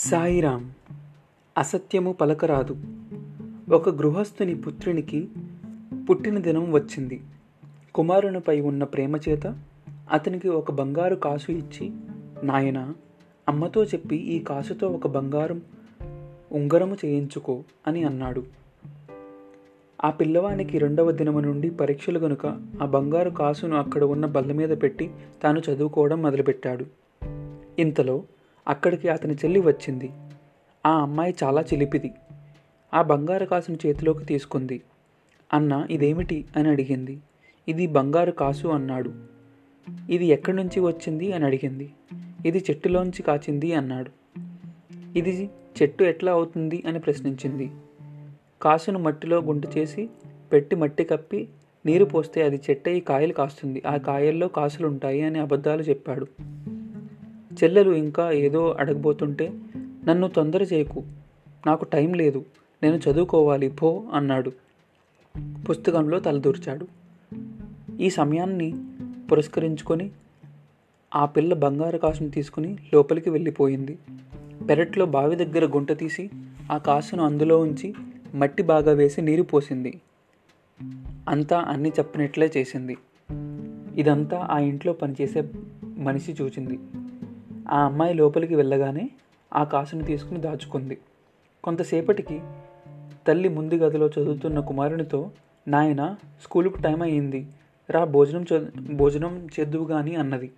సాయిరాం 0.00 0.72
అసత్యము 1.58 2.12
పలకరాదు. 2.12 2.76
ఒక 3.72 3.88
గృహస్థుని 3.88 4.54
పుత్రునికి 4.54 5.28
పుట్టిన 6.10 6.38
దినం 6.38 6.72
వచ్చింది. 6.72 7.20
కుమారునిపై 7.94 8.60
ఉన్న 8.60 8.84
ప్రేమ 8.84 9.16
చేత 9.16 9.58
అతనికి 10.12 10.48
ఒక 10.48 10.70
బంగారు 10.70 11.14
కాసు 11.14 11.52
ఇచ్చి 11.52 11.90
నాయన 12.42 12.94
అమ్మతో 13.48 13.84
చెప్పి 13.84 14.16
ఈ 14.16 14.38
కాసుతో 14.38 14.88
ఒక 14.88 15.06
బంగారం 15.06 15.62
ఉంగరము 16.52 16.96
చేయించుకో 17.04 17.64
అని 17.86 18.04
అన్నాడు. 18.04 18.42
ఆ 20.04 20.10
పిల్లవానికి 20.10 20.78
రెండవ 20.78 21.10
దినము 21.10 21.40
నుండి 21.40 21.70
పరీక్షలు 21.70 22.18
గనుక 22.18 22.46
ఆ 22.82 22.84
బంగారు 22.84 23.30
కాసును 23.30 23.76
అక్కడ 23.76 24.04
ఉన్న 24.04 24.26
బల్ల 24.26 24.52
మీద 24.52 24.82
పెట్టి 24.82 25.10
తాను 25.42 25.62
చదువుకోవడం 25.70 26.22
మొదలుపెట్టాడు. 26.22 26.86
ఇంతలో 27.78 28.22
అక్కడికి 28.68 29.08
అతని 29.08 29.34
చెల్లి 29.34 29.60
వచ్చింది. 29.60 30.10
ఆ 30.86 30.90
అమ్మాయి 30.90 31.34
చాలా 31.44 31.62
చిలిపిది. 31.62 32.14
ఆ 32.94 33.02
బంగారు 33.02 33.44
కాసును 33.44 33.78
చేతిలోకి 33.86 34.24
తీసుకుంది. 34.24 34.82
అన్న 35.52 35.86
ఇదేమిటి? 35.90 36.44
అని 36.56 36.68
అడిగింది. 36.68 37.18
ఇది 37.68 37.86
బంగారు 37.86 38.30
కాసు 38.30 38.68
అన్నాడు. 38.68 39.12
ఇది 40.10 40.26
ఎక్కడి 40.26 40.56
నుంచి 40.56 40.80
వచ్చింది? 40.80 41.32
అని 41.32 41.44
అడిగింది. 41.44 41.92
ఇది 42.46 42.58
చెట్టులోంచి 42.58 43.22
కాచింది 43.22 43.74
అన్నాడు. 43.74 44.10
ఇది 45.18 45.50
చెట్టు 45.82 46.04
ఎట్లా 46.04 46.32
అవుతుంది? 46.32 46.82
అని 46.86 46.98
ప్రశ్నించింది. 46.98 47.70
కాసును 48.62 48.98
మట్టిలో 48.98 49.40
గుంటు 49.40 49.68
చేసి 49.78 50.08
పెట్టి 50.52 50.76
మట్టి 50.76 51.04
కప్పి 51.04 51.48
నీరు 51.86 52.04
పోస్తే 52.04 52.42
అది 52.42 52.60
చెట్టయి 52.70 53.00
కాయలు 53.00 53.32
కాస్తుంది. 53.32 53.82
ఆ 53.86 53.96
కాయల్లో 53.96 54.48
కాసులుంటాయి 54.48 55.22
అని 55.22 55.38
అబద్ధాలు 55.38 55.82
చెప్పాడు. 55.82 56.26
చెల్లెలు 57.64 57.90
ఇంకా 57.90 58.30
ఏదో 58.30 58.70
అడగబోతుంటే 58.70 59.52
నన్ను 60.08 60.28
తొందర 60.28 60.62
చేయకు 60.62 61.02
నాకు 61.66 61.84
టైం 61.84 62.14
లేదు 62.14 62.44
నేను 62.82 62.96
చదువుకోవాలి 62.96 63.68
పో 63.68 64.04
అన్నాడు. 64.12 64.52
పుస్తకంలో 65.70 66.20
తలదూర్చాడు. 66.20 66.86
ఈ 68.00 68.10
సమయాన్ని 68.10 68.74
పురస్కరించుకొని 69.32 70.10
ఆ 71.14 71.24
పిల్ల 71.24 71.54
బంగారు 71.54 71.98
కాసును 71.98 72.30
తీసుకుని 72.30 72.76
లోపలికి 72.94 73.30
వెళ్ళిపోయింది. 73.30 73.98
పెరట్లో 74.68 75.06
బావి 75.06 75.36
దగ్గర 75.36 75.64
గుంట 75.64 75.92
తీసి 75.92 76.30
ఆ 76.72 76.78
కాసును 76.78 77.24
అందులో 77.24 77.58
ఉంచి 77.58 77.94
మట్టి 78.34 78.62
బాగా 78.62 78.92
వేసి 78.92 79.22
నీరు 79.22 79.42
పోసింది. 79.42 80.00
అంతా 81.28 81.58
అన్ని 81.58 81.88
చెప్పినట్లే 81.88 82.52
చేసింది. 82.56 82.96
ఇదంతా 83.96 84.48
ఆ 84.50 84.58
ఇంట్లో 84.58 84.92
పనిచేసే 84.92 85.44
మనిషి 85.98 86.32
చూచింది. 86.32 86.78
ఆ 87.70 87.84
అమ్మాయి 87.84 88.14
లోపలికి 88.14 88.54
వెళ్ళగానే 88.54 89.10
ఆ 89.54 89.64
కాసును 89.64 90.04
తీసుకుని 90.04 90.40
దాచుకుంది. 90.40 90.98
కొంతసేపటికి 91.64 92.40
తల్లి 93.26 93.48
ముందు 93.48 93.74
గదిలో 93.74 94.06
చదువుతున్న 94.06 94.60
కుమారునితో 94.60 95.30
నాయన 95.68 96.16
స్కూలుకు 96.42 96.80
టైం 96.80 97.02
అయ్యింది. 97.02 97.46
రా 97.90 98.04
భోజనం 98.04 98.44
భోజనం 98.96 99.48
చేద్దువు 99.60 99.86
గాని 99.86 100.16
అన్నది. 100.16 100.52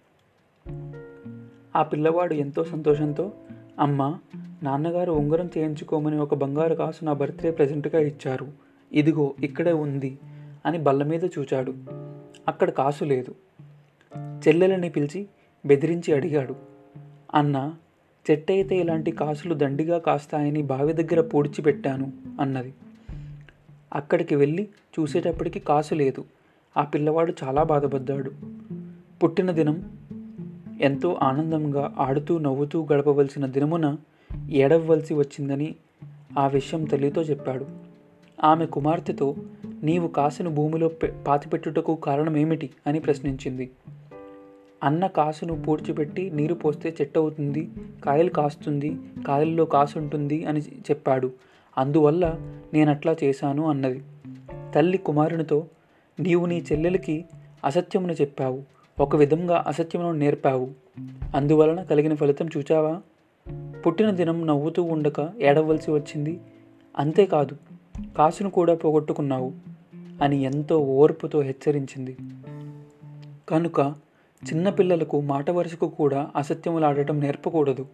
ఆ 1.77 1.83
పిల్లవాడు 1.83 2.35
ఎంతో 2.35 2.65
సంతోషంతో 2.65 3.33
అమ్మ 3.81 4.19
నాన్నగారు 4.63 5.13
ఉంగరం 5.13 5.51
చేయించుకోమని 5.59 6.19
ఒక 6.19 6.35
బంగారు 6.35 6.75
కాసు 6.75 7.05
నా 7.05 7.13
బర్త్డే 7.13 7.51
ప్రజెంట్గా 7.51 8.01
ఇచ్చారు. 8.01 8.49
ఇదిగో 8.93 9.35
ఇక్కడే 9.45 9.73
ఉంది 9.73 10.19
అని 10.67 10.79
బల్ల 10.79 11.03
మీద 11.03 11.25
చూచాడు. 11.25 11.75
అక్కడ 12.49 12.71
కాసు 12.71 13.05
లేదు. 13.05 13.35
చెల్లెలని 14.19 14.91
పిలిచి 14.91 15.27
బెదిరించి 15.67 16.15
అడిగాడు. 16.15 16.57
అన్న 17.35 17.75
చెట్టయితే 18.31 18.77
ఇలాంటి 18.77 19.11
కాసులు 19.11 19.55
దండిగా 19.55 19.99
కాస్తాయని 19.99 20.63
బావి 20.63 20.93
దగ్గర 20.93 21.21
పూడ్చిపెట్టాను 21.21 22.13
అన్నది. 22.41 22.75
అక్కడికి 23.93 24.35
వెళ్ళి 24.35 24.69
చూసేటప్పటికి 25.01 25.61
కాసు 25.61 25.95
లేదు. 25.95 26.25
ఆ 26.77 26.83
పిల్లవాడు 26.85 27.35
చాలా 27.45 27.63
బాధపడ్డాడు. 27.63 28.33
పుట్టిన 29.23 29.51
దినం 29.51 29.99
ఎంతో 30.81 31.19
ఆనందంగా 31.23 31.95
ఆడుతూ 31.99 32.39
నవ్వుతూ 32.39 32.87
గడపవలసిన 32.93 33.47
దినమున 33.47 33.97
ఏడవలసి 34.51 35.15
వచ్చిందని 35.15 35.75
ఆ 36.39 36.47
విషయం 36.47 36.85
తల్లితో 36.85 37.23
చెప్పాడు. 37.23 37.67
ఆమె 38.45 38.67
కుమార్తెతో 38.67 39.37
నీవు 39.83 40.09
కాసును 40.09 40.51
భూమిలో 40.51 40.91
పాతిపెట్టుటకు 41.27 41.95
కారణమేమిటి? 41.95 42.71
అని 42.87 43.01
ప్రశ్నించింది. 43.01 43.71
అన్న 44.85 45.07
కాసును 45.07 45.63
పూడ్చిపెట్టి 45.63 46.31
నీరు 46.31 46.55
పోస్తే 46.55 46.97
చెట్టు 47.01 47.21
అవుతుంది 47.21 47.71
కాయలు 48.05 48.31
కాస్తుంది 48.31 48.99
కాయల్లో 49.27 49.65
కాసు 49.65 49.99
ఉంటుంది 49.99 50.45
అని 50.45 50.61
చెప్పాడు. 50.61 51.33
అందువల్ల 51.79 52.37
నేనట్లా 52.75 53.17
చేశాను 53.25 53.69
అన్నది. 53.69 54.03
తల్లి 54.75 54.99
కుమారునితో 54.99 55.67
నీవు 56.21 56.47
నీ 56.47 56.65
చెల్లెలకి 56.73 57.25
అసత్యమును 57.65 58.13
చెప్పావు 58.13 58.63
ఒక 59.01 59.17
విధంగా 59.17 59.65
అసత్యమును 59.67 60.13
నేర్పావు. 60.13 60.71
అందువలన 61.35 61.83
కలిగిన 61.83 62.15
ఫలితం 62.15 62.49
చూచావా? 62.57 63.01
పుట్టిన 63.87 64.11
దినం 64.11 64.47
నవ్వుతూ 64.47 64.83
ఉండక 64.83 65.33
ఏడవలసి 65.43 65.91
వచ్చింది. 65.91 66.41
అంతేకాదు 66.99 67.57
కాసును 68.19 68.51
కూడా 68.51 68.75
పోగొట్టుకున్నావు 68.75 69.53
అని 70.23 70.43
ఎంతో 70.43 70.79
ఓర్పుతో 70.79 71.41
హెచ్చరించింది. 71.41 72.17
కనుక 73.49 73.95
చిన్నపిల్లలకు 74.49 75.21
మాట 75.21 75.51
వరుసకు 75.51 75.89
కూడా 75.89 76.31
అసత్యములాడటం 76.37 77.21
నేర్పకూడదు. 77.21 77.87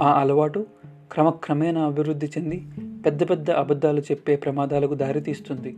ఆ 0.00 0.20
అలవాటు 0.20 0.66
క్రమక్రమేణా 1.12 1.86
అభివృద్ధి 1.86 2.26
చెంది 2.26 2.66
పెద్ద 3.06 3.30
పెద్ద 3.30 3.50
అబద్ధాలు 3.50 4.00
చెప్పే 4.00 4.36
ప్రమాదాలకు 4.36 4.94
దారితీస్తుంది. 4.94 5.76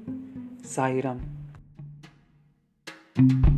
సాయిరామ్. 0.66 1.20
thank 3.20 3.38
you 3.38 3.49